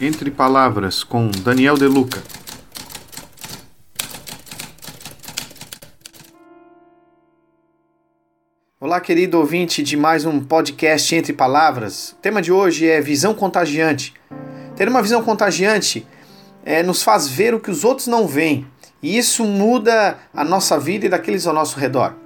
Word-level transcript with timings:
Entre 0.00 0.30
Palavras 0.30 1.04
com 1.04 1.30
Daniel 1.30 1.76
Deluca. 1.76 2.22
Olá, 8.80 9.00
querido 9.00 9.38
ouvinte 9.38 9.82
de 9.82 9.96
mais 9.96 10.24
um 10.24 10.42
podcast 10.42 11.14
Entre 11.14 11.32
Palavras. 11.32 12.12
O 12.12 12.16
tema 12.16 12.42
de 12.42 12.50
hoje 12.50 12.88
é 12.88 13.00
visão 13.00 13.32
contagiante. 13.32 14.12
Ter 14.74 14.88
uma 14.88 15.02
visão 15.02 15.22
contagiante 15.22 16.06
é, 16.64 16.82
nos 16.82 17.02
faz 17.02 17.28
ver 17.28 17.54
o 17.54 17.60
que 17.60 17.70
os 17.70 17.84
outros 17.84 18.08
não 18.08 18.26
veem, 18.26 18.66
e 19.00 19.16
isso 19.16 19.44
muda 19.44 20.18
a 20.34 20.44
nossa 20.44 20.78
vida 20.80 21.06
e 21.06 21.08
daqueles 21.08 21.46
ao 21.46 21.54
nosso 21.54 21.78
redor. 21.78 22.21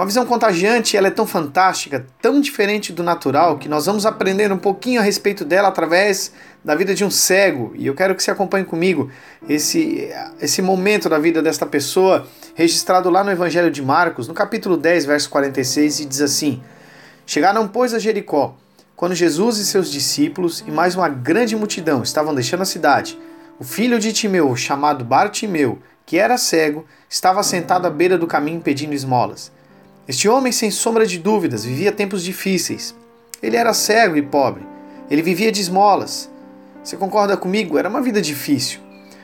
Uma 0.00 0.06
visão 0.06 0.24
contagiante, 0.24 0.96
ela 0.96 1.08
é 1.08 1.10
tão 1.10 1.26
fantástica, 1.26 2.06
tão 2.22 2.40
diferente 2.40 2.90
do 2.90 3.02
natural, 3.02 3.58
que 3.58 3.68
nós 3.68 3.84
vamos 3.84 4.06
aprender 4.06 4.50
um 4.50 4.56
pouquinho 4.56 4.98
a 4.98 5.04
respeito 5.04 5.44
dela 5.44 5.68
através 5.68 6.32
da 6.64 6.74
vida 6.74 6.94
de 6.94 7.04
um 7.04 7.10
cego. 7.10 7.74
E 7.74 7.86
eu 7.86 7.94
quero 7.94 8.14
que 8.14 8.22
você 8.22 8.30
acompanhe 8.30 8.64
comigo 8.64 9.10
esse, 9.46 10.10
esse 10.40 10.62
momento 10.62 11.06
da 11.06 11.18
vida 11.18 11.42
desta 11.42 11.66
pessoa, 11.66 12.26
registrado 12.54 13.10
lá 13.10 13.22
no 13.22 13.30
Evangelho 13.30 13.70
de 13.70 13.82
Marcos, 13.82 14.26
no 14.26 14.32
capítulo 14.32 14.78
10, 14.78 15.04
verso 15.04 15.28
46, 15.28 16.00
e 16.00 16.04
diz 16.06 16.22
assim: 16.22 16.62
Chegaram, 17.26 17.68
pois, 17.68 17.92
a 17.92 17.98
Jericó, 17.98 18.56
quando 18.96 19.14
Jesus 19.14 19.58
e 19.58 19.66
seus 19.66 19.92
discípulos 19.92 20.64
e 20.66 20.70
mais 20.70 20.94
uma 20.94 21.10
grande 21.10 21.54
multidão 21.54 22.02
estavam 22.02 22.34
deixando 22.34 22.62
a 22.62 22.64
cidade. 22.64 23.18
O 23.58 23.64
filho 23.64 23.98
de 23.98 24.14
Timeu, 24.14 24.56
chamado 24.56 25.04
Bartimeu, 25.04 25.78
que 26.06 26.16
era 26.16 26.38
cego, 26.38 26.86
estava 27.06 27.42
sentado 27.42 27.84
à 27.86 27.90
beira 27.90 28.16
do 28.16 28.26
caminho 28.26 28.62
pedindo 28.62 28.94
esmolas. 28.94 29.59
Este 30.10 30.28
homem, 30.28 30.50
sem 30.50 30.72
sombra 30.72 31.06
de 31.06 31.20
dúvidas, 31.20 31.64
vivia 31.64 31.92
tempos 31.92 32.24
difíceis. 32.24 32.92
Ele 33.40 33.56
era 33.56 33.72
cego 33.72 34.16
e 34.16 34.22
pobre. 34.22 34.66
Ele 35.08 35.22
vivia 35.22 35.52
de 35.52 35.60
esmolas. 35.60 36.28
Você 36.82 36.96
concorda 36.96 37.36
comigo? 37.36 37.78
Era 37.78 37.88
uma 37.88 38.02
vida 38.02 38.20
difícil. 38.20 38.80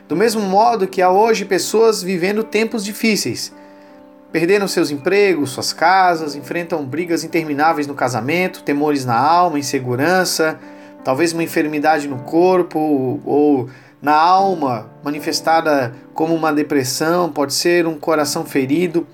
Do 0.07 0.15
mesmo 0.15 0.41
modo 0.43 0.87
que 0.87 1.03
há 1.03 1.11
hoje 1.11 1.45
pessoas 1.45 2.05
vivendo 2.05 2.45
tempos 2.45 2.84
difíceis. 2.84 3.53
Perderam 4.31 4.69
seus 4.69 4.93
empregos, 4.93 5.51
suas 5.51 5.73
casas, 5.73 6.37
enfrentam 6.37 6.87
brigas 6.87 7.25
intermináveis 7.25 7.89
no 7.89 7.95
casamento, 7.95 8.62
temores 8.62 9.05
na 9.05 9.19
alma, 9.19 9.59
insegurança, 9.59 10.56
talvez 11.03 11.33
uma 11.33 11.43
enfermidade 11.43 12.06
no 12.06 12.19
corpo 12.19 13.21
ou 13.25 13.69
na 14.00 14.15
alma, 14.15 14.89
manifestada 15.03 15.93
como 16.15 16.33
uma 16.33 16.53
depressão, 16.53 17.28
pode 17.33 17.55
ser 17.55 17.89
um 17.89 17.98
coração 17.98 18.47
ferido. 18.47 19.05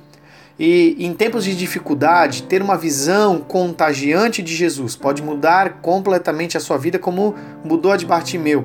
E 0.65 0.95
em 1.05 1.13
tempos 1.13 1.43
de 1.43 1.57
dificuldade, 1.57 2.45
ter 2.45 2.63
uma 2.63 2.77
visão 2.77 3.41
contagiante 3.41 4.41
de 4.41 4.55
Jesus 4.55 4.95
pode 4.95 5.21
mudar 5.21 5.81
completamente 5.83 6.57
a 6.57 6.61
sua 6.61 6.79
vida, 6.79 7.01
como 7.01 7.35
mudou 7.65 7.91
a 7.91 7.97
de 7.97 8.07
Bartimeu. 8.07 8.65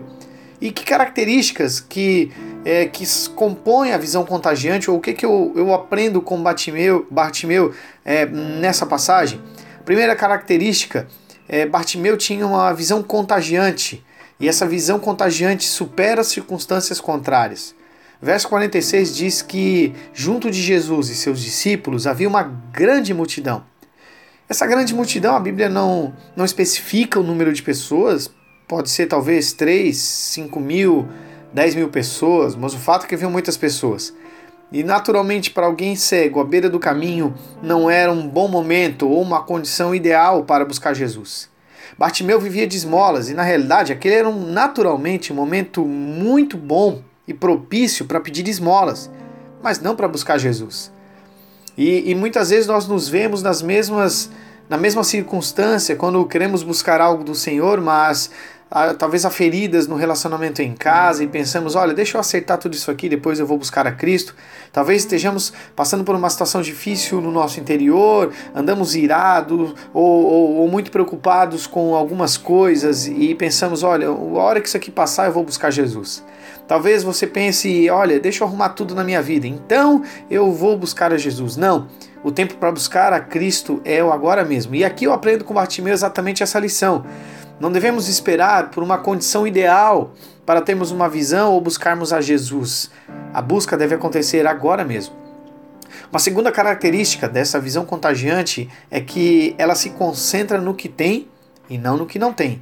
E 0.62 0.72
que 0.72 0.86
características 0.86 1.80
que, 1.80 2.32
é, 2.64 2.86
que 2.86 3.04
compõem 3.34 3.94
a 3.94 3.98
visão 3.98 4.24
contagiante, 4.24 4.92
ou 4.92 4.98
o 4.98 5.02
que, 5.02 5.12
que 5.12 5.26
eu, 5.26 5.52
eu 5.56 5.74
aprendo 5.74 6.22
com 6.22 6.40
Bartimeu, 6.40 7.08
Bartimeu 7.10 7.74
é, 8.06 8.28
nessa 8.28 8.86
passagem? 8.86 9.42
Primeira 9.84 10.16
característica, 10.16 11.08
é, 11.50 11.66
Bartimeu 11.66 12.16
tinha 12.16 12.46
uma 12.46 12.72
visão 12.74 13.02
contagiante, 13.02 14.06
e 14.40 14.48
essa 14.48 14.68
visão 14.68 15.00
contagiante 15.00 15.66
supera 15.66 16.22
as 16.22 16.28
circunstâncias 16.28 17.02
contrárias. 17.02 17.74
Verso 18.22 18.50
46 18.50 19.16
diz 19.16 19.42
que 19.42 19.94
junto 20.14 20.50
de 20.50 20.62
Jesus 20.62 21.10
e 21.10 21.16
seus 21.16 21.40
discípulos 21.40 22.08
havia 22.08 22.28
uma 22.28 22.44
grande 22.44 23.14
multidão. 23.14 23.64
Essa 24.50 24.66
grande 24.66 24.96
multidão, 24.96 25.36
a 25.36 25.40
Bíblia 25.40 25.70
não, 25.70 26.14
não 26.36 26.46
especifica 26.46 27.20
o 27.20 27.24
número 27.24 27.54
de 27.54 27.62
pessoas, 27.62 28.32
pode 28.68 28.90
ser 28.90 29.06
talvez 29.06 29.54
3, 29.54 29.96
5 29.96 30.60
mil, 30.60 31.08
10 31.54 31.76
mil 31.76 31.90
pessoas, 31.90 32.56
mas 32.56 32.74
o 32.74 32.78
fato 32.78 33.06
é 33.06 33.08
que 33.08 33.16
havia 33.16 33.30
muitas 33.30 33.56
pessoas. 33.56 34.14
E 34.72 34.84
naturalmente, 34.84 35.52
para 35.52 35.66
alguém 35.66 35.96
cego, 35.96 36.40
à 36.40 36.44
beira 36.44 36.70
do 36.70 36.80
caminho 36.80 37.36
não 37.62 37.90
era 37.90 38.12
um 38.12 38.28
bom 38.28 38.48
momento 38.48 39.08
ou 39.08 39.22
uma 39.22 39.44
condição 39.44 39.94
ideal 39.94 40.44
para 40.44 40.66
buscar 40.66 40.94
Jesus. 40.94 41.50
Bartimeu 41.98 42.40
vivia 42.40 42.68
de 42.68 42.78
esmolas 42.78 43.30
e, 43.30 43.34
na 43.34 43.44
realidade, 43.44 43.94
aquele 43.94 44.16
era 44.16 44.30
um, 44.30 44.52
naturalmente 44.52 45.32
um 45.32 45.36
momento 45.36 45.86
muito 45.86 46.58
bom 46.58 47.02
e 47.28 47.34
propício 47.34 48.06
para 48.06 48.20
pedir 48.20 48.48
esmolas, 48.48 49.10
mas 49.62 49.80
não 49.80 49.96
para 49.96 50.08
buscar 50.08 50.38
Jesus. 50.38 50.92
E, 51.78 52.10
e, 52.10 52.16
muitas 52.16 52.50
vezes 52.50 52.66
nós 52.66 52.88
nos 52.88 53.08
vemos 53.08 53.44
nas 53.44 53.62
mesmas, 53.62 54.32
na 54.68 54.78
mesma 54.78 55.04
circunstância 55.04 55.96
quando 55.96 56.26
queremos 56.26 56.64
buscar 56.64 57.00
algo 57.00 57.24
do 57.24 57.36
Senhor, 57.36 57.80
mas 57.80 58.32
ah, 58.70 58.94
talvez 58.94 59.24
há 59.26 59.30
feridas 59.30 59.88
no 59.88 59.96
relacionamento 59.96 60.62
em 60.62 60.74
casa 60.74 61.24
e 61.24 61.28
pensamos, 61.28 61.76
olha, 61.76 61.94
deixa 61.94 62.18
eu 62.18 62.20
acertar 62.20 62.58
tudo 62.58 62.74
isso 62.74 62.92
aqui, 62.92 63.08
depois 63.08 63.40
eu 63.40 63.46
vou 63.46 63.58
buscar 63.58 63.86
a 63.86 63.92
Cristo. 63.92 64.36
Talvez 64.74 65.04
estejamos 65.04 65.54
passando 65.76 66.04
por 66.04 66.16
uma 66.16 66.30
situação 66.30 66.62
difícil 66.62 67.22
no 67.22 67.32
nosso 67.32 67.60
interior, 67.60 68.34
andamos 68.56 68.96
irados 68.96 69.74
ou, 69.94 70.26
ou, 70.26 70.56
ou 70.58 70.68
muito 70.68 70.90
preocupados 70.92 71.68
com 71.68 71.96
algumas 71.96 72.38
coisas 72.38 73.08
e 73.08 73.36
pensamos, 73.36 73.84
olha, 73.84 74.08
a 74.08 74.12
hora 74.12 74.60
que 74.60 74.68
isso 74.68 74.78
aqui 74.78 74.92
passar 74.92 75.28
eu 75.28 75.32
vou 75.32 75.44
buscar 75.44 75.72
Jesus. 75.72 76.24
Talvez 76.68 77.02
você 77.02 77.26
pense, 77.26 77.90
olha, 77.90 78.20
deixa 78.20 78.44
eu 78.44 78.48
arrumar 78.48 78.70
tudo 78.70 78.94
na 78.94 79.04
minha 79.04 79.22
vida, 79.22 79.48
então 79.48 80.04
eu 80.30 80.52
vou 80.52 80.78
buscar 80.78 81.14
a 81.14 81.18
Jesus. 81.18 81.56
Não, 81.56 81.88
o 82.24 82.32
tempo 82.32 82.56
para 82.56 82.72
buscar 82.72 83.14
a 83.14 83.22
Cristo 83.22 83.82
é 83.86 84.04
o 84.04 84.12
agora 84.12 84.44
mesmo. 84.44 84.76
E 84.76 84.84
aqui 84.84 85.06
eu 85.06 85.14
aprendo 85.14 85.46
com 85.46 85.54
Bartimeu 85.54 85.94
exatamente 85.94 86.44
essa 86.44 86.60
lição. 86.60 87.06
Não 87.60 87.72
devemos 87.72 88.10
esperar 88.10 88.70
por 88.70 88.84
uma 88.84 88.98
condição 88.98 89.48
ideal 89.48 90.12
para 90.46 90.62
termos 90.62 90.92
uma 90.92 91.08
visão 91.08 91.54
ou 91.54 91.62
buscarmos 91.62 92.12
a 92.12 92.20
Jesus. 92.20 92.92
A 93.34 93.42
busca 93.42 93.78
deve 93.78 93.96
acontecer 93.96 94.46
agora 94.46 94.84
mesmo. 94.84 95.16
Uma 96.12 96.20
segunda 96.20 96.52
característica 96.52 97.28
dessa 97.28 97.60
visão 97.60 97.86
contagiante 97.86 98.70
é 98.92 99.00
que 99.00 99.56
ela 99.58 99.74
se 99.74 99.92
concentra 99.92 100.60
no 100.60 100.74
que 100.74 100.90
tem 100.90 101.28
e 101.70 101.78
não 101.78 101.98
no 101.98 102.06
que 102.06 102.20
não 102.20 102.34
tem. 102.34 102.62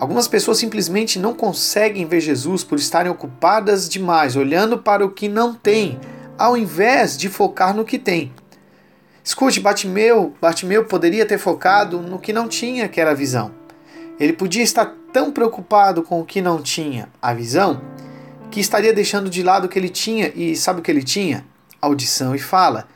Algumas 0.00 0.26
pessoas 0.26 0.56
simplesmente 0.56 1.18
não 1.18 1.34
conseguem 1.34 2.06
ver 2.06 2.20
Jesus 2.20 2.64
por 2.64 2.78
estarem 2.78 3.12
ocupadas 3.12 3.86
demais, 3.86 4.34
olhando 4.34 4.78
para 4.78 5.04
o 5.04 5.10
que 5.10 5.28
não 5.28 5.52
tem, 5.52 6.00
ao 6.38 6.56
invés 6.56 7.18
de 7.18 7.28
focar 7.28 7.76
no 7.76 7.84
que 7.84 7.98
tem. 7.98 8.32
Escute, 9.22 9.60
Bartimeu, 9.60 10.34
Bartimeu 10.40 10.86
poderia 10.86 11.26
ter 11.26 11.36
focado 11.36 12.00
no 12.00 12.18
que 12.18 12.32
não 12.32 12.48
tinha, 12.48 12.88
que 12.88 12.98
era 12.98 13.10
a 13.10 13.14
visão. 13.14 13.50
Ele 14.18 14.32
podia 14.32 14.62
estar 14.62 14.86
tão 15.12 15.30
preocupado 15.30 16.02
com 16.02 16.18
o 16.18 16.24
que 16.24 16.40
não 16.40 16.62
tinha, 16.62 17.10
a 17.20 17.34
visão, 17.34 17.82
que 18.50 18.58
estaria 18.58 18.94
deixando 18.94 19.28
de 19.28 19.42
lado 19.42 19.66
o 19.66 19.68
que 19.68 19.78
ele 19.78 19.90
tinha, 19.90 20.32
e 20.34 20.56
sabe 20.56 20.80
o 20.80 20.82
que 20.82 20.90
ele 20.90 21.02
tinha? 21.02 21.44
Audição 21.78 22.34
e 22.34 22.38
fala. 22.38 22.88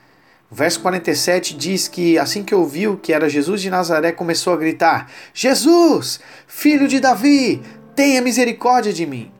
O 0.50 0.54
verso 0.54 0.80
47 0.80 1.54
diz 1.56 1.88
que 1.88 2.18
assim 2.18 2.44
que 2.44 2.54
ouviu 2.54 2.96
que 2.96 3.12
era 3.12 3.28
Jesus 3.28 3.60
de 3.60 3.70
Nazaré, 3.70 4.12
começou 4.12 4.52
a 4.52 4.56
gritar: 4.56 5.10
Jesus, 5.32 6.20
filho 6.46 6.86
de 6.86 7.00
Davi, 7.00 7.62
tenha 7.94 8.20
misericórdia 8.20 8.92
de 8.92 9.06
mim. 9.06 9.30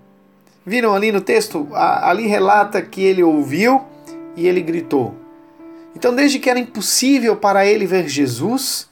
Viram 0.66 0.94
ali 0.94 1.12
no 1.12 1.20
texto? 1.20 1.68
Ali 1.72 2.26
relata 2.26 2.80
que 2.80 3.02
ele 3.02 3.22
ouviu 3.22 3.82
e 4.36 4.46
ele 4.46 4.62
gritou. 4.62 5.14
Então, 5.94 6.14
desde 6.14 6.38
que 6.38 6.50
era 6.50 6.58
impossível 6.58 7.36
para 7.36 7.66
ele 7.66 7.86
ver 7.86 8.08
Jesus, 8.08 8.88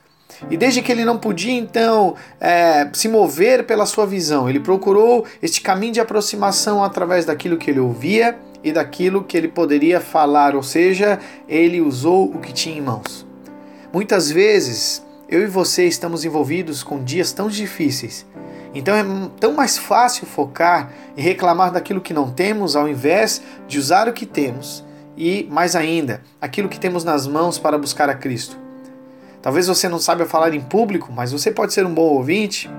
e 0.50 0.56
desde 0.56 0.82
que 0.82 0.92
ele 0.92 1.04
não 1.04 1.18
podia 1.18 1.52
então 1.52 2.14
é, 2.40 2.88
se 2.92 3.08
mover 3.08 3.64
pela 3.64 3.86
sua 3.86 4.06
visão, 4.06 4.48
ele 4.48 4.60
procurou 4.60 5.26
este 5.42 5.60
caminho 5.60 5.92
de 5.92 6.00
aproximação 6.00 6.84
através 6.84 7.24
daquilo 7.24 7.56
que 7.56 7.70
ele 7.70 7.80
ouvia 7.80 8.38
e 8.62 8.72
daquilo 8.72 9.24
que 9.24 9.36
ele 9.36 9.48
poderia 9.48 10.00
falar, 10.00 10.54
ou 10.54 10.62
seja, 10.62 11.18
ele 11.48 11.80
usou 11.80 12.26
o 12.26 12.38
que 12.38 12.52
tinha 12.52 12.76
em 12.76 12.80
mãos. 12.80 13.26
Muitas 13.92 14.30
vezes, 14.30 15.04
eu 15.28 15.42
e 15.42 15.46
você 15.46 15.86
estamos 15.86 16.24
envolvidos 16.24 16.82
com 16.82 17.02
dias 17.02 17.32
tão 17.32 17.48
difíceis, 17.48 18.26
então 18.74 18.94
é 18.94 19.04
tão 19.38 19.52
mais 19.52 19.76
fácil 19.76 20.26
focar 20.26 20.90
e 21.16 21.20
reclamar 21.20 21.72
daquilo 21.72 22.00
que 22.00 22.14
não 22.14 22.30
temos 22.30 22.74
ao 22.74 22.88
invés 22.88 23.42
de 23.68 23.78
usar 23.78 24.09
o 24.09 24.12
que 24.12 24.24
temos 24.24 24.84
e, 25.16 25.47
mais 25.50 25.76
ainda, 25.76 26.22
aquilo 26.41 26.68
que 26.68 26.80
temos 26.80 27.04
nas 27.04 27.26
mãos 27.26 27.58
para 27.58 27.76
buscar 27.76 28.08
a 28.08 28.15
Cristo. 28.15 28.56
Talvez 29.42 29.66
você 29.66 29.88
não 29.88 29.98
saiba 29.98 30.24
falar 30.24 30.54
em 30.54 30.60
público, 30.60 31.12
mas 31.12 31.32
você 31.32 31.50
pode 31.50 31.74
ser 31.74 31.84
um 31.84 31.92
bom 31.92 32.03
ouvinte. 32.03 32.70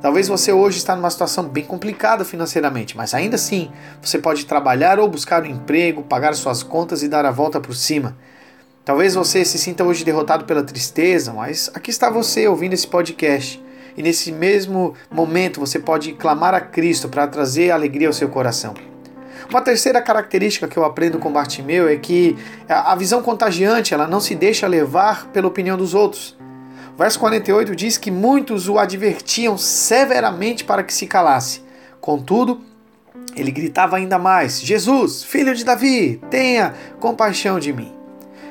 Talvez 0.00 0.28
você 0.28 0.50
hoje 0.50 0.78
está 0.78 0.96
numa 0.96 1.10
situação 1.10 1.44
bem 1.44 1.62
complicada 1.62 2.24
financeiramente, 2.24 2.96
mas 2.96 3.12
ainda 3.12 3.36
assim 3.36 3.70
você 4.00 4.18
pode 4.18 4.46
trabalhar 4.46 4.98
ou 4.98 5.06
buscar 5.06 5.42
um 5.42 5.46
emprego, 5.46 6.02
pagar 6.02 6.34
suas 6.34 6.62
contas 6.62 7.02
e 7.02 7.08
dar 7.08 7.26
a 7.26 7.30
volta 7.30 7.60
por 7.60 7.74
cima. 7.74 8.16
Talvez 8.82 9.14
você 9.14 9.44
se 9.44 9.58
sinta 9.58 9.84
hoje 9.84 10.02
derrotado 10.02 10.46
pela 10.46 10.62
tristeza, 10.62 11.34
mas 11.34 11.70
aqui 11.74 11.90
está 11.90 12.08
você 12.08 12.48
ouvindo 12.48 12.72
esse 12.72 12.86
podcast. 12.86 13.62
E 13.94 14.02
nesse 14.02 14.32
mesmo 14.32 14.94
momento 15.10 15.60
você 15.60 15.78
pode 15.78 16.12
clamar 16.14 16.54
a 16.54 16.60
Cristo 16.62 17.06
para 17.06 17.26
trazer 17.26 17.70
alegria 17.70 18.06
ao 18.06 18.14
seu 18.14 18.30
coração. 18.30 18.72
Uma 19.50 19.60
terceira 19.60 20.00
característica 20.00 20.66
que 20.66 20.78
eu 20.78 20.84
aprendo 20.84 21.18
com 21.18 21.30
Bartimeu 21.30 21.86
é 21.86 21.96
que 21.96 22.38
a 22.66 22.94
visão 22.94 23.20
contagiante 23.20 23.92
ela 23.92 24.06
não 24.06 24.20
se 24.20 24.34
deixa 24.34 24.66
levar 24.66 25.26
pela 25.26 25.48
opinião 25.48 25.76
dos 25.76 25.92
outros. 25.92 26.39
Verso 27.00 27.18
48 27.18 27.74
diz 27.74 27.96
que 27.96 28.10
muitos 28.10 28.68
o 28.68 28.78
advertiam 28.78 29.56
severamente 29.56 30.64
para 30.64 30.82
que 30.82 30.92
se 30.92 31.06
calasse. 31.06 31.62
Contudo, 31.98 32.60
ele 33.34 33.50
gritava 33.50 33.96
ainda 33.96 34.18
mais: 34.18 34.60
Jesus, 34.60 35.24
filho 35.24 35.54
de 35.54 35.64
Davi, 35.64 36.20
tenha 36.28 36.74
compaixão 37.00 37.58
de 37.58 37.72
mim. 37.72 37.90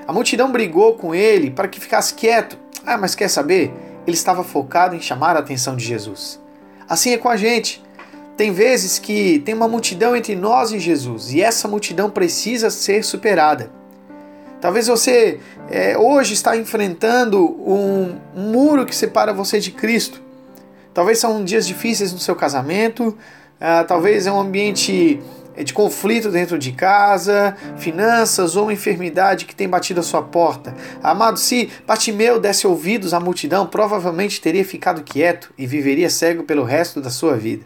A 0.07 0.11
multidão 0.11 0.51
brigou 0.51 0.95
com 0.95 1.13
ele 1.13 1.51
para 1.51 1.67
que 1.67 1.79
ficasse 1.79 2.15
quieto. 2.15 2.57
Ah, 2.83 2.97
mas 2.97 3.13
quer 3.13 3.27
saber? 3.27 3.71
Ele 4.07 4.17
estava 4.17 4.43
focado 4.43 4.95
em 4.95 4.99
chamar 4.99 5.35
a 5.35 5.41
atenção 5.41 5.75
de 5.75 5.85
Jesus. 5.85 6.41
Assim 6.89 7.11
é 7.13 7.19
com 7.19 7.29
a 7.29 7.37
gente. 7.37 7.83
Tem 8.35 8.51
vezes 8.51 8.97
que 8.97 9.43
tem 9.45 9.53
uma 9.53 9.67
multidão 9.67 10.15
entre 10.15 10.35
nós 10.35 10.71
e 10.71 10.79
Jesus 10.79 11.31
e 11.31 11.39
essa 11.39 11.67
multidão 11.67 12.09
precisa 12.09 12.71
ser 12.71 13.03
superada. 13.03 13.78
Talvez 14.61 14.87
você 14.87 15.39
é, 15.69 15.97
hoje 15.97 16.33
está 16.33 16.57
enfrentando 16.57 17.39
um, 17.45 18.17
muro 18.35 18.85
que 18.85 18.95
separa 18.95 19.33
você 19.33 19.59
de 19.59 19.71
Cristo. 19.71 20.21
Talvez 20.93 21.19
são 21.19 21.43
dias 21.43 21.65
difíceis 21.65 22.11
no 22.11 22.19
seu 22.19 22.35
casamento, 22.35 23.09
uh, 23.09 23.87
talvez 23.87 24.27
é 24.27 24.31
um 24.31 24.39
ambiente 24.39 25.21
é, 25.55 25.63
de 25.63 25.73
conflito 25.73 26.29
dentro 26.29 26.57
de 26.57 26.73
casa, 26.73 27.55
finanças 27.77 28.57
ou 28.57 28.63
uma 28.63 28.73
enfermidade 28.73 29.45
que 29.45 29.55
tem 29.55 29.69
batido 29.69 30.01
a 30.01 30.03
sua 30.03 30.21
porta. 30.21 30.75
Amado, 31.01 31.39
se 31.39 31.69
Batimeu 31.87 32.37
desse 32.37 32.67
ouvidos 32.67 33.13
à 33.13 33.19
multidão, 33.19 33.65
provavelmente 33.65 34.41
teria 34.41 34.65
ficado 34.65 35.03
quieto 35.03 35.53
e 35.57 35.65
viveria 35.65 36.09
cego 36.09 36.43
pelo 36.43 36.63
resto 36.63 36.99
da 36.99 37.09
sua 37.09 37.37
vida. 37.37 37.65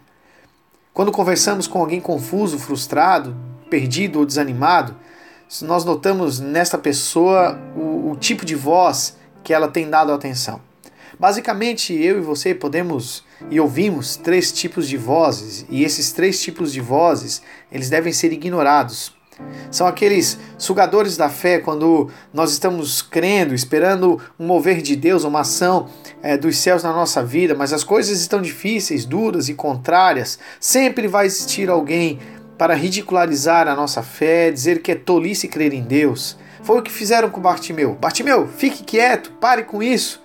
Quando 0.92 1.10
conversamos 1.10 1.66
com 1.66 1.80
alguém 1.80 2.00
confuso, 2.00 2.56
frustrado, 2.56 3.34
perdido 3.68 4.20
ou 4.20 4.26
desanimado, 4.26 4.94
nós 5.62 5.84
notamos 5.84 6.40
nesta 6.40 6.78
pessoa 6.78 7.58
o, 7.76 8.10
o 8.10 8.16
tipo 8.16 8.44
de 8.44 8.54
voz 8.54 9.16
que 9.42 9.52
ela 9.52 9.68
tem 9.68 9.88
dado 9.88 10.12
atenção. 10.12 10.60
Basicamente, 11.18 11.94
eu 11.94 12.18
e 12.18 12.20
você 12.20 12.54
podemos 12.54 13.22
e 13.50 13.60
ouvimos 13.60 14.16
três 14.16 14.50
tipos 14.50 14.88
de 14.88 14.96
vozes, 14.96 15.64
e 15.68 15.84
esses 15.84 16.12
três 16.12 16.40
tipos 16.42 16.72
de 16.72 16.80
vozes, 16.80 17.42
eles 17.70 17.88
devem 17.88 18.12
ser 18.12 18.32
ignorados. 18.32 19.14
São 19.70 19.86
aqueles 19.86 20.38
sugadores 20.56 21.16
da 21.16 21.28
fé 21.28 21.58
quando 21.58 22.08
nós 22.32 22.52
estamos 22.52 23.02
crendo, 23.02 23.52
esperando 23.52 24.20
um 24.38 24.46
mover 24.46 24.80
de 24.80 24.94
Deus, 24.94 25.24
uma 25.24 25.40
ação 25.40 25.88
é, 26.22 26.36
dos 26.36 26.56
céus 26.58 26.84
na 26.84 26.92
nossa 26.92 27.24
vida, 27.24 27.54
mas 27.54 27.72
as 27.72 27.82
coisas 27.82 28.20
estão 28.20 28.40
difíceis, 28.40 29.04
duras 29.04 29.48
e 29.48 29.54
contrárias. 29.54 30.38
Sempre 30.60 31.08
vai 31.08 31.26
existir 31.26 31.68
alguém 31.68 32.20
para 32.56 32.74
ridicularizar 32.74 33.68
a 33.68 33.74
nossa 33.74 34.02
fé, 34.02 34.50
dizer 34.50 34.82
que 34.82 34.92
é 34.92 34.94
tolice 34.94 35.48
crer 35.48 35.72
em 35.72 35.82
Deus. 35.82 36.36
Foi 36.62 36.78
o 36.78 36.82
que 36.82 36.90
fizeram 36.90 37.30
com 37.30 37.40
Bartimeu. 37.40 37.94
Bartimeu, 37.94 38.46
fique 38.46 38.82
quieto, 38.82 39.32
pare 39.32 39.64
com 39.64 39.82
isso. 39.82 40.22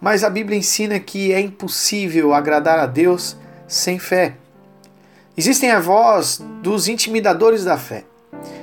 Mas 0.00 0.22
a 0.22 0.30
Bíblia 0.30 0.58
ensina 0.58 0.98
que 1.00 1.32
é 1.32 1.40
impossível 1.40 2.32
agradar 2.32 2.78
a 2.78 2.86
Deus 2.86 3.36
sem 3.66 3.98
fé. 3.98 4.34
Existem 5.36 5.70
a 5.70 5.80
voz 5.80 6.40
dos 6.62 6.88
intimidadores 6.88 7.64
da 7.64 7.76
fé. 7.76 8.04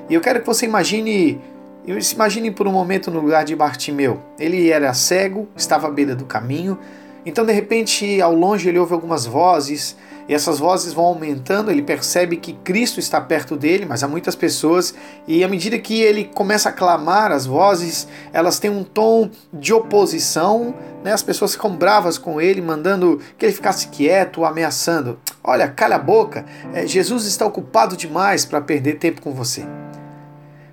E 0.10 0.14
eu 0.14 0.22
quero 0.22 0.40
que 0.40 0.46
você 0.46 0.66
imagine 0.66 1.40
Imagine 1.88 2.52
por 2.52 2.68
um 2.68 2.72
momento 2.74 3.10
no 3.10 3.22
lugar 3.22 3.46
de 3.46 3.56
Bartimeu. 3.56 4.22
Ele 4.38 4.70
era 4.70 4.94
cego, 4.94 5.48
estava 5.56 5.88
à 5.88 5.90
beira 5.90 6.14
do 6.14 6.26
caminho, 6.26 6.78
então 7.26 7.46
de 7.46 7.54
repente 7.54 8.22
ao 8.22 8.36
longe 8.36 8.68
ele 8.68 8.78
ouve 8.78 8.92
algumas 8.92 9.26
vozes, 9.26 9.96
e 10.28 10.34
essas 10.34 10.60
vozes 10.60 10.94
vão 10.94 11.06
aumentando, 11.06 11.72
ele 11.72 11.82
percebe 11.82 12.38
que 12.38 12.54
Cristo 12.54 13.00
está 13.00 13.22
perto 13.22 13.56
dele, 13.56 13.86
mas 13.86 14.04
há 14.04 14.08
muitas 14.08 14.36
pessoas, 14.36 14.94
e 15.26 15.44
à 15.44 15.48
medida 15.48 15.80
que 15.80 16.02
ele 16.02 16.26
começa 16.26 16.70
a 16.70 16.72
clamar, 16.72 17.32
as 17.32 17.46
vozes, 17.46 18.08
elas 18.34 18.60
têm 18.60 18.70
um 18.70 18.84
tom 18.84 19.30
de 19.54 19.74
oposição, 19.74 20.76
né? 21.04 21.14
as 21.14 21.24
pessoas 21.24 21.54
ficam 21.54 21.76
bravas 21.76 22.18
com 22.18 22.42
ele, 22.42 22.62
mandando 22.62 23.22
que 23.38 23.46
ele 23.46 23.54
ficasse 23.54 23.88
quieto, 23.88 24.44
ameaçando. 24.44 25.18
Olha, 25.44 25.70
calha 25.70 25.96
a 25.96 26.00
boca, 26.00 26.46
é, 26.74 26.86
Jesus 26.86 27.26
está 27.26 27.46
ocupado 27.46 27.96
demais 27.96 28.44
para 28.44 28.60
perder 28.60 28.96
tempo 28.96 29.22
com 29.22 29.34
você. 29.34 29.66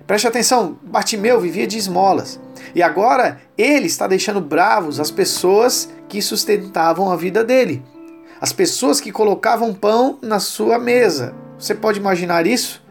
Preste 0.05 0.27
atenção, 0.27 0.77
Bartimeu 0.83 1.39
vivia 1.39 1.65
de 1.65 1.77
esmolas. 1.77 2.39
E 2.75 2.83
agora 2.83 3.41
ele 3.57 3.87
está 3.87 4.05
deixando 4.05 4.39
bravos 4.39 4.99
as 4.99 5.09
pessoas 5.09 5.89
que 6.07 6.21
sustentavam 6.21 7.11
a 7.11 7.15
vida 7.15 7.43
dele. 7.43 7.81
As 8.39 8.51
pessoas 8.51 8.99
que 8.99 9.11
colocavam 9.11 9.73
pão 9.73 10.19
na 10.21 10.39
sua 10.39 10.77
mesa. 10.77 11.33
Você 11.57 11.73
pode 11.73 11.99
imaginar 11.99 12.45
isso? 12.45 12.83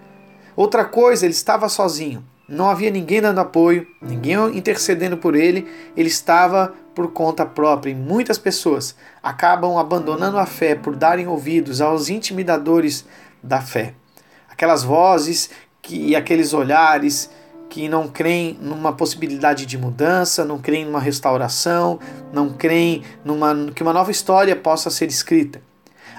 Outra 0.57 0.85
coisa, 0.85 1.27
ele 1.27 1.35
estava 1.35 1.69
sozinho. 1.69 2.25
Não 2.49 2.69
havia 2.69 2.91
ninguém 2.91 3.21
dando 3.21 3.41
apoio, 3.41 3.87
ninguém 4.01 4.37
intercedendo 4.57 5.17
por 5.17 5.35
ele, 5.35 5.67
ele 5.97 6.09
estava 6.09 6.75
por 6.95 7.13
conta 7.13 7.45
própria. 7.45 7.91
E 7.91 7.95
muitas 7.95 8.39
pessoas 8.39 8.95
acabam 9.23 9.77
abandonando 9.79 10.39
a 10.39 10.47
fé 10.47 10.75
por 10.75 10.97
darem 10.97 11.27
ouvidos 11.27 11.81
aos 11.81 12.09
intimidadores 12.09 13.05
da 13.43 13.61
fé. 13.61 13.95
Aquelas 14.49 14.83
vozes 14.83 15.51
que, 15.83 16.11
e 16.11 16.17
aqueles 16.17 16.55
olhares 16.55 17.31
que 17.75 17.89
não 17.89 18.07
creem 18.07 18.57
numa 18.61 18.93
possibilidade 18.93 19.67
de 19.67 19.77
mudança, 19.77 20.45
não 20.45 20.61
creem 20.61 20.85
numa 20.85 21.01
restauração, 21.01 21.99
não 22.33 22.51
creem 22.51 23.03
numa, 23.25 23.73
que 23.75 23.83
uma 23.83 23.93
nova 23.93 24.13
história 24.13 24.55
possa 24.55 24.91
ser 24.91 25.09
escrita. 25.09 25.61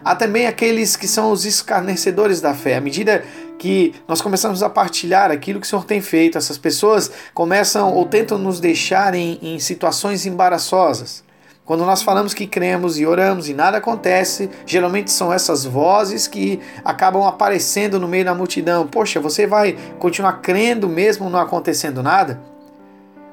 Há 0.04 0.18
também 0.18 0.48
aqueles 0.48 0.98
que 0.98 1.07
são 1.07 1.31
os 1.31 1.46
escarnecedores 1.46 2.42
da 2.42 2.54
fé. 2.54 2.75
À 2.75 2.81
medida 2.81 3.24
que 3.57 3.96
nós 4.06 4.22
começamos 4.22 4.62
a 4.62 4.69
partilhar 4.69 5.31
aquilo 5.31 5.62
que 5.62 5.66
o 5.66 5.69
Senhor 5.69 5.86
tem 5.86 6.02
feito, 6.02 6.38
essas 6.38 6.57
pessoas 6.57 7.10
começam 7.34 7.94
ou 7.94 8.06
tentam 8.06 8.38
nos 8.38 8.60
deixar 8.60 9.16
em, 9.16 9.40
em 9.42 9.57
situações 9.57 10.25
embaraçosas. 10.25 11.24
Quando 11.65 11.83
nós 11.83 12.03
falamos 12.03 12.35
que 12.35 12.45
cremos 12.45 13.00
e 13.00 13.07
oramos 13.07 13.50
e 13.50 13.53
nada 13.56 13.79
acontece, 13.79 14.51
geralmente 14.67 15.12
são 15.12 15.33
essas 15.33 15.65
vozes 15.65 16.27
que 16.27 16.59
acabam 16.83 17.23
aparecendo 17.23 18.00
no 18.00 18.07
meio 18.07 18.23
da 18.23 18.35
multidão. 18.35 18.85
Poxa, 18.85 19.19
você 19.19 19.47
vai 19.47 19.75
continuar 19.97 20.33
crendo 20.41 20.88
mesmo 20.88 21.27
não 21.27 21.39
acontecendo 21.39 22.03
nada? 22.03 22.39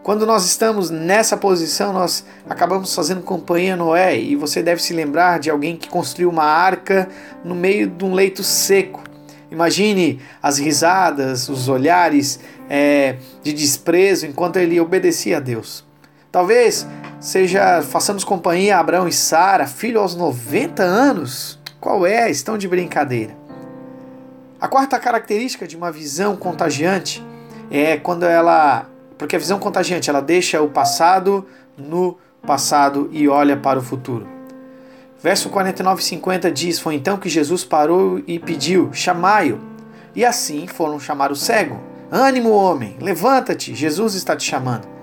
Quando 0.02 0.25
nós 0.25 0.46
estamos 0.46 0.88
nessa 0.88 1.37
posição, 1.37 1.93
nós 1.93 2.25
acabamos 2.49 2.94
fazendo 2.94 3.20
companhia 3.20 3.75
a 3.75 3.76
Noé, 3.76 4.19
e 4.19 4.35
você 4.35 4.62
deve 4.62 4.82
se 4.82 4.94
lembrar 4.94 5.38
de 5.38 5.50
alguém 5.50 5.76
que 5.76 5.88
construiu 5.88 6.31
uma 6.31 6.43
arca 6.43 7.08
no 7.44 7.55
meio 7.55 7.87
de 7.87 8.02
um 8.02 8.14
leito 8.14 8.43
seco. 8.43 9.05
Imagine 9.50 10.20
as 10.43 10.58
risadas, 10.58 11.50
os 11.50 11.69
olhares 11.69 12.40
é, 12.69 13.17
de 13.43 13.52
desprezo 13.52 14.26
enquanto 14.26 14.56
ele 14.56 14.81
obedecia 14.81 15.37
a 15.37 15.40
Deus. 15.40 15.85
Talvez 16.32 16.87
seja 17.23 17.81
façamos 17.83 18.25
companhia 18.25 18.77
a 18.77 18.81
Abraão 18.81 19.07
e 19.07 19.13
Sara, 19.13 19.67
filho 19.67 20.01
aos 20.01 20.17
90 20.17 20.83
anos. 20.83 21.59
Qual 21.81 22.05
é? 22.05 22.29
Estão 22.29 22.59
de 22.59 22.67
brincadeira. 22.67 23.37
A 24.61 24.67
quarta 24.67 24.99
característica 24.99 25.67
de 25.67 25.76
uma 25.76 25.93
visão 25.93 26.37
contagiante 26.37 27.25
é 27.71 27.97
quando 27.97 28.25
ela, 28.25 28.87
porque 29.17 29.37
a 29.37 29.38
visão 29.38 29.59
contagiante, 29.59 30.11
ela 30.11 30.21
deixa 30.21 30.61
o 30.61 30.69
passado 30.69 31.47
no 31.79 32.19
passado 32.45 33.09
e 33.12 33.29
olha 33.29 33.57
para 33.57 33.79
o 33.79 33.83
futuro. 33.83 34.26
Verso 35.23 35.49
49 35.49 36.00
e 36.00 36.05
50 36.05 36.50
diz: 36.50 36.81
Foi 36.81 36.97
então 36.97 37.17
que 37.17 37.29
Jesus 37.29 37.64
parou 37.64 38.21
e 38.26 38.41
pediu: 38.41 38.93
Chamai-o. 38.93 39.61
E 40.14 40.25
assim 40.25 40.67
foram 40.67 40.99
chamar 40.99 41.31
o 41.31 41.37
cego: 41.37 41.81
Ânimo, 42.11 42.50
homem, 42.50 42.97
levanta-te, 43.00 43.75
Jesus 43.75 44.14
está 44.14 44.37
te 44.37 44.45
chamando. 44.45 45.01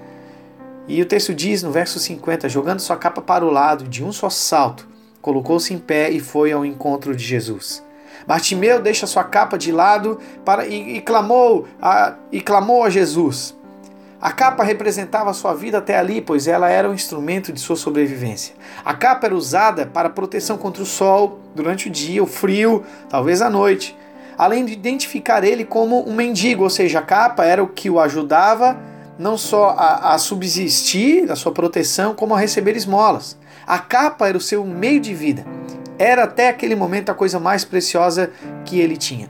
E 0.88 1.02
o 1.02 1.06
texto 1.06 1.34
diz 1.34 1.62
no 1.64 1.72
verso 1.72 2.00
50: 2.00 2.50
jogando 2.50 2.80
sua 2.80 2.98
capa 2.98 3.22
para 3.22 3.46
o 3.46 3.52
lado, 3.52 3.86
de 3.86 4.04
um 4.04 4.12
só 4.12 4.30
salto, 4.30 4.88
colocou-se 5.22 5.74
em 5.74 5.78
pé 5.78 6.10
e 6.10 6.20
foi 6.20 6.52
ao 6.52 6.66
encontro 6.66 7.16
de 7.16 7.24
Jesus. 7.24 7.84
Bartimeu 8.26 8.82
deixa 8.82 9.08
sua 9.08 9.24
capa 9.24 9.58
de 9.58 9.72
lado 9.72 10.20
para, 10.44 10.66
e, 10.66 10.98
e, 10.98 11.02
clamou 11.02 11.68
a, 11.82 12.16
e 12.32 12.42
clamou 12.42 12.84
a 12.84 12.90
Jesus. 12.90 13.58
A 14.22 14.32
capa 14.32 14.64
representava 14.64 15.34
sua 15.34 15.54
vida 15.54 15.78
até 15.78 15.98
ali, 15.98 16.20
pois 16.20 16.46
ela 16.46 16.70
era 16.70 16.90
um 16.90 16.94
instrumento 16.94 17.54
de 17.54 17.60
sua 17.60 17.78
sobrevivência. 17.78 18.54
A 18.84 18.94
capa 18.94 19.28
era 19.28 19.36
usada 19.36 19.86
para 19.86 20.10
proteção 20.10 20.58
contra 20.58 20.84
o 20.84 20.86
sol 20.86 21.40
durante 21.56 21.88
o 21.88 21.92
dia, 21.92 22.22
o 22.22 22.28
frio, 22.28 22.84
talvez 23.08 23.42
à 23.42 23.50
noite, 23.50 23.98
além 24.38 24.66
de 24.66 24.74
identificar 24.74 25.44
ele 25.46 25.64
como 25.64 26.08
um 26.08 26.14
mendigo, 26.14 26.64
ou 26.64 26.70
seja, 26.70 27.00
a 27.00 27.02
capa 27.02 27.46
era 27.46 27.64
o 27.64 27.68
que 27.68 27.90
o 27.90 28.00
ajudava 28.00 28.78
não 29.20 29.38
só 29.38 29.76
a, 29.78 30.14
a 30.14 30.18
subsistir, 30.18 31.30
a 31.30 31.36
sua 31.36 31.52
proteção, 31.52 32.16
como 32.16 32.34
a 32.34 32.40
receber 32.40 32.78
esmolas. 32.78 33.38
A 33.68 33.78
capa 33.78 34.30
era 34.30 34.38
o 34.38 34.42
seu 34.42 34.66
meio 34.66 35.02
de 35.02 35.14
vida. 35.14 35.46
Era 35.98 36.24
até 36.24 36.48
aquele 36.48 36.74
momento 36.74 37.10
a 37.10 37.14
coisa 37.14 37.38
mais 37.38 37.66
preciosa 37.66 38.32
que 38.64 38.80
ele 38.80 38.96
tinha. 38.96 39.30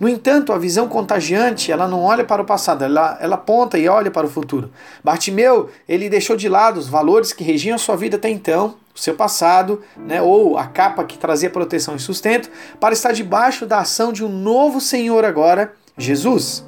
No 0.00 0.08
entanto, 0.08 0.52
a 0.52 0.58
visão 0.58 0.88
contagiante, 0.88 1.70
ela 1.70 1.86
não 1.86 2.02
olha 2.04 2.24
para 2.24 2.40
o 2.40 2.44
passado, 2.44 2.84
ela, 2.84 3.18
ela 3.20 3.34
aponta 3.34 3.76
e 3.76 3.88
olha 3.88 4.10
para 4.10 4.26
o 4.26 4.30
futuro. 4.30 4.70
Bartimeu, 5.02 5.68
ele 5.88 6.08
deixou 6.08 6.36
de 6.36 6.48
lado 6.48 6.78
os 6.78 6.88
valores 6.88 7.32
que 7.32 7.44
regiam 7.44 7.74
a 7.74 7.78
sua 7.78 7.96
vida 7.96 8.16
até 8.16 8.30
então, 8.30 8.76
o 8.94 8.98
seu 8.98 9.14
passado, 9.14 9.82
né, 9.96 10.22
ou 10.22 10.56
a 10.56 10.66
capa 10.66 11.04
que 11.04 11.18
trazia 11.18 11.50
proteção 11.50 11.96
e 11.96 11.98
sustento, 11.98 12.48
para 12.80 12.94
estar 12.94 13.12
debaixo 13.12 13.66
da 13.66 13.80
ação 13.80 14.12
de 14.12 14.24
um 14.24 14.28
novo 14.28 14.80
Senhor 14.80 15.24
agora, 15.24 15.72
Jesus. 15.96 16.64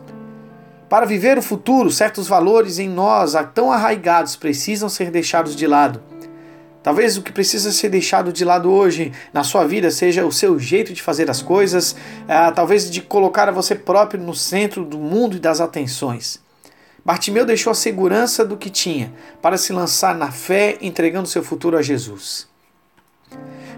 Para 0.91 1.07
viver 1.07 1.39
o 1.39 1.43
futuro, 1.43 1.89
certos 1.89 2.27
valores 2.27 2.81
em 2.81 2.89
nós 2.89 3.35
tão 3.55 3.71
arraigados 3.71 4.35
precisam 4.35 4.89
ser 4.89 5.09
deixados 5.13 5.55
de 5.55 5.65
lado. 5.65 6.03
Talvez 6.83 7.17
o 7.17 7.23
que 7.23 7.31
precisa 7.31 7.71
ser 7.71 7.91
deixado 7.91 8.33
de 8.33 8.45
lado 8.45 8.69
hoje 8.69 9.13
na 9.33 9.45
sua 9.45 9.65
vida 9.65 9.89
seja 9.93 10.27
o 10.27 10.33
seu 10.33 10.59
jeito 10.59 10.93
de 10.93 11.01
fazer 11.01 11.31
as 11.31 11.41
coisas, 11.41 11.95
ah, 12.27 12.51
talvez 12.51 12.91
de 12.91 13.01
colocar 13.03 13.49
você 13.53 13.77
próprio 13.77 14.21
no 14.21 14.35
centro 14.35 14.85
do 14.85 14.99
mundo 14.99 15.37
e 15.37 15.41
das 15.41 15.61
atenções. 15.61 16.41
Bartimeu 17.05 17.47
deixou 17.47 17.71
a 17.71 17.75
segurança 17.75 18.45
do 18.45 18.57
que 18.57 18.69
tinha 18.69 19.13
para 19.41 19.57
se 19.57 19.73
lançar 19.73 20.17
na 20.17 20.33
fé, 20.33 20.77
entregando 20.81 21.29
seu 21.29 21.45
futuro 21.45 21.77
a 21.77 21.83
Jesus. 21.83 22.50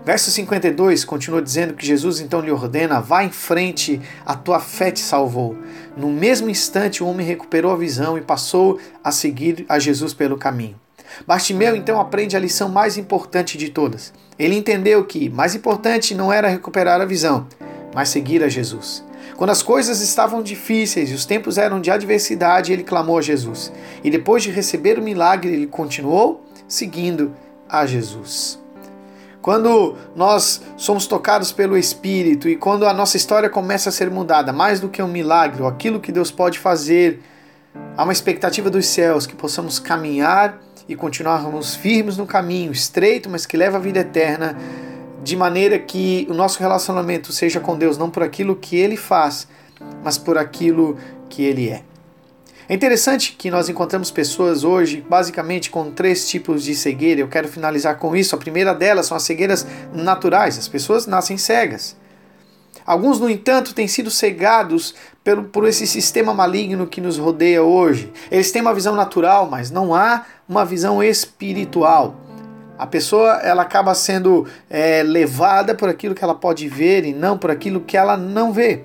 Verso 0.05 0.33
52 0.33 1.05
continua 1.05 1.41
dizendo 1.41 1.75
que 1.75 1.87
Jesus 1.87 2.21
então 2.21 2.41
lhe 2.41 2.51
ordena: 2.51 3.01
vá 3.01 3.23
em 3.23 3.31
frente, 3.31 4.01
a 4.27 4.35
tua 4.35 4.59
fé 4.59 4.91
te 4.91 5.01
salvou. 5.01 5.57
No 5.97 6.11
mesmo 6.11 6.51
instante, 6.51 7.03
o 7.03 7.07
homem 7.07 7.27
recuperou 7.27 7.73
a 7.73 7.77
visão 7.77 8.19
e 8.19 8.21
passou 8.21 8.81
a 9.03 9.13
seguir 9.13 9.65
a 9.69 9.79
Jesus 9.79 10.13
pelo 10.13 10.37
caminho. 10.37 10.75
Bartimeu 11.27 11.77
então 11.77 12.01
aprende 12.01 12.37
a 12.37 12.41
lição 12.41 12.69
mais 12.69 12.97
importante 12.97 13.57
de 13.57 13.69
todas. 13.69 14.13
Ele 14.39 14.57
entendeu 14.57 15.05
que 15.05 15.29
mais 15.29 15.55
importante 15.55 16.15
não 16.15 16.33
era 16.33 16.49
recuperar 16.49 17.01
a 17.01 17.05
visão, 17.05 17.47
mas 17.95 18.09
seguir 18.09 18.43
a 18.43 18.49
Jesus. 18.49 19.05
Quando 19.37 19.51
as 19.51 19.63
coisas 19.63 20.01
estavam 20.01 20.43
difíceis 20.43 21.11
e 21.11 21.15
os 21.15 21.25
tempos 21.25 21.59
eram 21.59 21.81
de 21.81 21.91
adversidade, 21.91 22.73
ele 22.73 22.83
clamou 22.83 23.19
a 23.19 23.23
Jesus. 23.23 23.73
E 24.03 24.11
depois 24.11 24.43
de 24.43 24.51
receber 24.51 24.99
o 24.99 25.03
milagre, 25.03 25.53
ele 25.53 25.67
continuou 25.67 26.45
seguindo 26.67 27.33
a 27.69 27.87
Jesus. 27.87 28.62
Quando 29.43 29.97
nós 30.15 30.63
somos 30.77 31.09
tocados 31.09 31.51
pelo 31.51 31.77
Espírito 31.77 32.49
e 32.49 32.55
quando 32.55 32.87
a 32.87 32.95
nossa 32.95 33.17
história 33.17 33.51
começa 33.51 33.89
a 33.89 33.93
ser 33.93 34.09
mudada, 34.09 34.53
mais 34.53 34.79
do 34.79 34.89
que 34.89 35.03
um 35.03 35.09
milagre, 35.09 35.67
aquilo 35.67 35.99
que 35.99 36.13
Deus 36.13 36.31
pode 36.31 36.61
fazer, 36.61 37.21
há 37.97 38.05
uma 38.05 38.13
expectativa 38.13 38.71
dos 38.71 38.87
céus 38.87 39.27
que 39.27 39.35
possamos 39.35 39.81
caminhar 39.81 40.61
e 40.89 40.95
continuarmos 40.95 41.75
firmes 41.75 42.17
no 42.17 42.25
caminho 42.25 42.71
estreito, 42.71 43.29
mas 43.29 43.45
que 43.45 43.57
leva 43.57 43.79
à 43.79 43.81
vida 43.81 43.99
eterna, 43.99 44.57
de 45.25 45.37
maneira 45.37 45.77
que 45.77 46.25
o 46.31 46.35
nosso 46.35 46.61
relacionamento 46.61 47.33
seja 47.33 47.59
com 47.59 47.77
Deus 47.77 47.99
não 47.99 48.11
por 48.11 48.23
aquilo 48.23 48.55
que 48.55 48.77
Ele 48.77 48.97
faz, 48.97 49.49
mas 50.05 50.17
por 50.17 50.39
aquilo 50.39 50.97
que 51.29 51.43
Ele 51.43 51.69
é. 51.69 51.83
É 52.69 52.75
interessante 52.75 53.33
que 53.33 53.51
nós 53.51 53.69
encontramos 53.69 54.11
pessoas 54.11 54.63
hoje, 54.63 55.05
basicamente, 55.09 55.69
com 55.69 55.91
três 55.91 56.29
tipos 56.29 56.63
de 56.63 56.75
cegueira. 56.77 57.21
Eu 57.21 57.29
quero 57.29 57.49
finalizar 57.49 57.99
com 57.99 58.15
isso. 58.15 58.35
A 58.35 58.39
primeira 58.39 58.73
delas 58.73 59.07
são 59.07 59.17
as 59.17 59.25
cegueiras 59.25 59.67
naturais. 59.93 60.57
As 60.57 60.69
pessoas 60.69 61.07
nascem 61.07 61.37
cegas. 61.37 61.97
Alguns, 62.87 63.19
no 63.19 63.29
entanto, 63.29 63.75
têm 63.75 63.89
sido 63.89 64.11
cegados 64.11 64.95
pelo, 65.23 65.45
por 65.45 65.67
esse 65.67 65.87
sistema 65.87 66.33
maligno 66.33 66.87
que 66.87 67.01
nos 67.01 67.19
rodeia 67.19 67.63
hoje. 67.63 68.13
Eles 68.31 68.51
têm 68.53 68.63
uma 68.63 68.75
visão 68.75 68.95
natural, 68.95 69.49
mas 69.51 69.71
não 69.71 69.95
há 69.95 70.25
uma 70.49 70.65
visão 70.65 71.03
espiritual. 71.03 72.17
A 72.79 72.87
pessoa 72.87 73.41
ela 73.43 73.63
acaba 73.63 73.95
sendo 73.95 74.47
é, 74.69 75.03
levada 75.03 75.75
por 75.75 75.89
aquilo 75.89 76.15
que 76.15 76.25
ela 76.25 76.35
pode 76.35 76.69
ver 76.69 77.05
e 77.05 77.13
não 77.13 77.39
por 77.39 77.51
aquilo 77.51 77.81
que 77.81 77.97
ela 77.97 78.17
não 78.17 78.53
vê. 78.53 78.85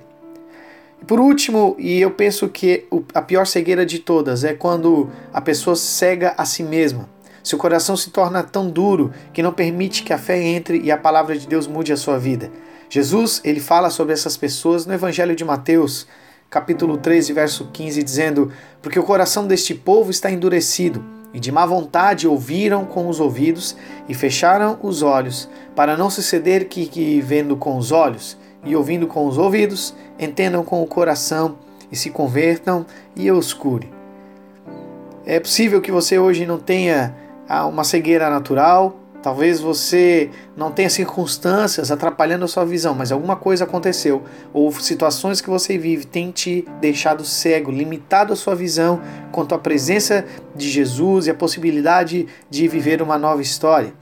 Por 1.05 1.19
último, 1.19 1.75
e 1.77 2.01
eu 2.01 2.11
penso 2.11 2.49
que 2.49 2.85
a 3.13 3.21
pior 3.21 3.45
cegueira 3.45 3.85
de 3.85 3.99
todas 3.99 4.43
é 4.43 4.53
quando 4.53 5.09
a 5.31 5.39
pessoa 5.39 5.75
cega 5.75 6.33
a 6.37 6.43
si 6.43 6.63
mesma. 6.63 7.07
Seu 7.43 7.57
coração 7.57 7.95
se 7.95 8.09
torna 8.09 8.43
tão 8.43 8.69
duro 8.69 9.13
que 9.31 9.43
não 9.43 9.53
permite 9.53 10.03
que 10.03 10.11
a 10.11 10.17
fé 10.17 10.41
entre 10.41 10.81
e 10.81 10.91
a 10.91 10.97
palavra 10.97 11.37
de 11.37 11.47
Deus 11.47 11.67
mude 11.67 11.93
a 11.93 11.97
sua 11.97 12.17
vida. 12.17 12.51
Jesus, 12.89 13.39
ele 13.43 13.59
fala 13.59 13.89
sobre 13.89 14.13
essas 14.13 14.35
pessoas 14.35 14.85
no 14.85 14.93
Evangelho 14.93 15.35
de 15.35 15.45
Mateus, 15.45 16.07
capítulo 16.49 16.97
13, 16.97 17.31
verso 17.31 17.69
15, 17.71 18.03
dizendo: 18.03 18.51
Porque 18.81 18.99
o 18.99 19.03
coração 19.03 19.47
deste 19.47 19.73
povo 19.73 20.09
está 20.11 20.31
endurecido, 20.31 21.05
e 21.33 21.39
de 21.39 21.51
má 21.51 21.65
vontade 21.65 22.27
ouviram 22.27 22.85
com 22.85 23.07
os 23.07 23.19
ouvidos 23.19 23.77
e 24.09 24.13
fecharam 24.13 24.79
os 24.81 25.01
olhos, 25.01 25.47
para 25.75 25.95
não 25.95 26.09
suceder 26.09 26.65
que, 26.67 26.85
que 26.85 27.21
vendo 27.21 27.55
com 27.55 27.77
os 27.77 27.91
olhos 27.91 28.37
e 28.67 28.75
ouvindo 28.75 29.07
com 29.07 29.25
os 29.25 29.37
ouvidos, 29.37 29.95
entendam 30.19 30.63
com 30.63 30.81
o 30.83 30.87
coração 30.87 31.57
e 31.91 31.95
se 31.95 32.09
convertam 32.09 32.85
e 33.15 33.25
eu 33.25 33.37
os 33.37 33.53
cure. 33.53 33.89
É 35.25 35.39
possível 35.39 35.81
que 35.81 35.91
você 35.91 36.19
hoje 36.19 36.45
não 36.45 36.59
tenha 36.59 37.15
ah, 37.47 37.65
uma 37.65 37.83
cegueira 37.83 38.29
natural, 38.29 38.95
Talvez 39.21 39.59
você 39.59 40.29
não 40.55 40.71
tenha 40.71 40.89
circunstâncias 40.89 41.91
atrapalhando 41.91 42.45
a 42.45 42.47
sua 42.47 42.63
visão, 42.63 42.93
mas 42.93 43.11
alguma 43.11 43.35
coisa 43.35 43.63
aconteceu, 43.65 44.23
ou 44.53 44.71
situações 44.71 45.41
que 45.41 45.49
você 45.49 45.77
vive 45.77 46.05
têm 46.05 46.31
te 46.31 46.65
deixado 46.79 47.25
cego, 47.25 47.71
limitado 47.71 48.31
a 48.31 48.35
sua 48.35 48.55
visão 48.55 49.01
quanto 49.31 49.55
à 49.55 49.59
presença 49.59 50.23
de 50.55 50.69
Jesus 50.69 51.27
e 51.27 51.31
a 51.31 51.35
possibilidade 51.35 52.27
de 52.49 52.67
viver 52.67 53.01
uma 53.01 53.17
nova 53.17 53.41
história. 53.41 53.93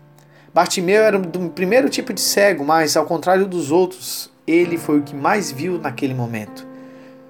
Bartimeu 0.53 1.01
era 1.01 1.17
do 1.17 1.49
primeiro 1.49 1.89
tipo 1.89 2.13
de 2.13 2.21
cego, 2.21 2.63
mas 2.63 2.95
ao 2.95 3.05
contrário 3.05 3.47
dos 3.47 3.71
outros, 3.71 4.31
ele 4.47 4.77
foi 4.77 4.99
o 4.99 5.03
que 5.03 5.15
mais 5.15 5.51
viu 5.51 5.77
naquele 5.79 6.13
momento. 6.13 6.65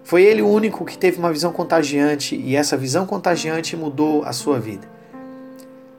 Foi 0.03 0.21
ele 0.21 0.41
o 0.41 0.47
único 0.47 0.85
que 0.85 0.97
teve 0.97 1.17
uma 1.17 1.31
visão 1.31 1.51
contagiante 1.51 2.35
e 2.35 2.55
essa 2.55 2.77
visão 2.77 3.05
contagiante 3.05 3.75
mudou 3.75 4.23
a 4.23 4.33
sua 4.33 4.59
vida. 4.59 4.87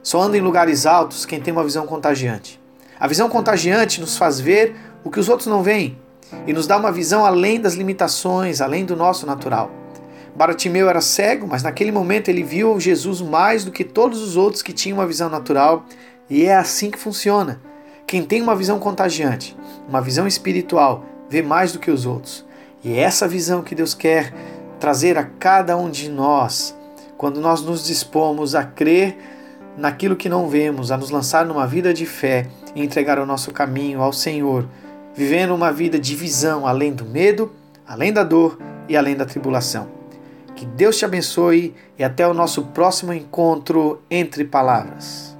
Só 0.01 0.21
anda 0.21 0.37
em 0.37 0.41
lugares 0.41 0.85
altos 0.85 1.25
quem 1.25 1.41
tem 1.41 1.51
uma 1.51 1.63
visão 1.63 1.85
contagiante. 1.85 2.59
A 2.99 3.07
visão 3.07 3.27
contagiante 3.27 3.99
nos 3.99 4.17
faz 4.17 4.39
ver 4.39 4.75
o 5.03 5.09
que 5.09 5.19
os 5.19 5.27
outros 5.27 5.47
não 5.47 5.61
veem 5.61 5.97
e 6.45 6.53
nos 6.53 6.67
dá 6.67 6.77
uma 6.77 6.91
visão 6.91 7.25
além 7.25 7.59
das 7.59 7.73
limitações, 7.73 8.61
além 8.61 8.85
do 8.85 8.95
nosso 8.95 9.25
natural. 9.25 9.71
Baratimeu 10.35 10.87
era 10.87 11.01
cego, 11.01 11.47
mas 11.47 11.63
naquele 11.63 11.91
momento 11.91 12.29
ele 12.29 12.43
viu 12.43 12.79
Jesus 12.79 13.21
mais 13.21 13.65
do 13.65 13.71
que 13.71 13.83
todos 13.83 14.21
os 14.21 14.37
outros 14.37 14.61
que 14.61 14.71
tinham 14.71 14.99
uma 14.99 15.07
visão 15.07 15.29
natural, 15.29 15.83
e 16.29 16.45
é 16.45 16.55
assim 16.55 16.91
que 16.91 16.97
funciona. 16.99 17.59
Quem 18.07 18.23
tem 18.23 18.41
uma 18.41 18.55
visão 18.55 18.79
contagiante, 18.79 19.53
uma 19.85 20.01
visão 20.01 20.25
espiritual, 20.25 21.03
vê 21.29 21.41
mais 21.41 21.73
do 21.73 21.79
que 21.79 21.91
os 21.91 22.05
outros. 22.05 22.45
E 22.81 22.93
é 22.93 23.01
essa 23.01 23.27
visão 23.27 23.61
que 23.61 23.75
Deus 23.75 23.93
quer 23.93 24.33
trazer 24.79 25.17
a 25.17 25.25
cada 25.25 25.75
um 25.75 25.89
de 25.89 26.07
nós, 26.07 26.73
quando 27.17 27.41
nós 27.41 27.61
nos 27.61 27.85
dispomos 27.85 28.55
a 28.55 28.63
crer 28.63 29.17
naquilo 29.75 30.15
que 30.15 30.29
não 30.29 30.47
vemos, 30.47 30.89
a 30.89 30.95
nos 30.95 31.09
lançar 31.09 31.45
numa 31.45 31.67
vida 31.67 31.93
de 31.93 32.05
fé 32.05 32.47
e 32.73 32.81
entregar 32.81 33.19
o 33.19 33.25
nosso 33.25 33.51
caminho 33.51 34.01
ao 34.01 34.13
Senhor, 34.13 34.65
vivendo 35.13 35.53
uma 35.53 35.73
vida 35.73 35.99
de 35.99 36.15
visão 36.15 36.65
além 36.65 36.93
do 36.93 37.03
medo, 37.03 37.51
além 37.85 38.13
da 38.13 38.23
dor 38.23 38.57
e 38.87 38.95
além 38.95 39.17
da 39.17 39.25
tribulação. 39.25 39.89
Que 40.55 40.65
Deus 40.65 40.97
te 40.97 41.03
abençoe 41.03 41.75
e 41.99 42.05
até 42.05 42.25
o 42.25 42.33
nosso 42.33 42.67
próximo 42.67 43.11
encontro 43.11 44.01
entre 44.09 44.45
palavras. 44.45 45.35